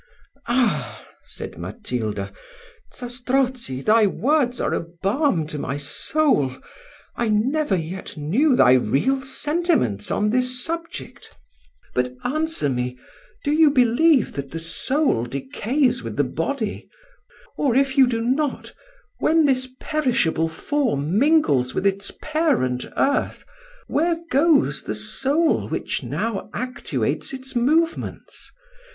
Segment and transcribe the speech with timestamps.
[0.47, 2.33] "Ah!" said Matilda,
[2.91, 6.53] "Zastrozzi, thy words are a balm to my soul,
[7.15, 11.37] I never yet knew thy real sentiments on this subject;
[11.93, 12.97] but answer me,
[13.43, 16.89] do you believe that the soul decays with the body,
[17.55, 18.73] or if you do not,
[19.19, 23.45] when this perishable form mingles with its parent earth,
[23.85, 28.51] where goes the soul which now actuates its movements?